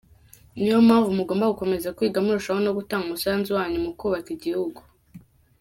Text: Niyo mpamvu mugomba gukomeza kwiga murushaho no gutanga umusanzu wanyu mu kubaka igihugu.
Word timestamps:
Niyo 0.55 0.75
mpamvu 0.87 1.09
mugomba 1.19 1.51
gukomeza 1.53 1.93
kwiga 1.97 2.19
murushaho 2.25 2.59
no 2.65 2.71
gutanga 2.77 3.05
umusanzu 3.07 3.49
wanyu 3.57 3.77
mu 3.85 3.91
kubaka 3.99 4.29
igihugu. 4.37 4.79